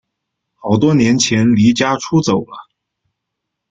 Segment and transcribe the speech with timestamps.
[0.55, 2.57] 好多年前离家出走了